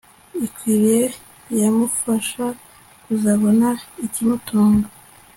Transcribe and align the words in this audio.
ikwiriye 0.45 1.03
yamufasha 1.59 2.45
kuzabona 3.03 3.67
ikimutunga 4.05 4.87